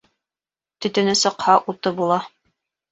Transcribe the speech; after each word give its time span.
Төтөнө 0.87 1.15
сыҡһа, 1.21 1.61
уты 1.75 1.97
була. 2.03 2.23